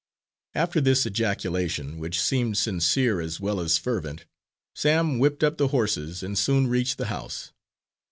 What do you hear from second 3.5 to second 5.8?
as fervent, Sam whipped up the